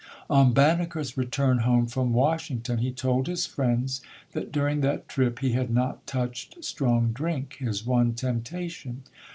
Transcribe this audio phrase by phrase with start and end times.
[0.29, 5.37] 1 On Banneker's return home from Washington he told his friends that during that trip
[5.37, 9.03] he had not touched strong drink, his one temptation.